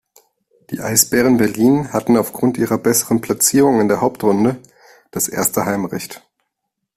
Die 0.71 0.79
Eisbären 0.79 1.37
Berlin 1.37 1.93
hatten 1.93 2.17
aufgrund 2.17 2.57
ihrer 2.57 2.79
besseren 2.79 3.21
Platzierung 3.21 3.79
in 3.79 3.87
der 3.87 4.01
Hauptrunde 4.01 4.59
das 5.11 5.27
erste 5.27 5.65
Heimrecht. 5.67 6.27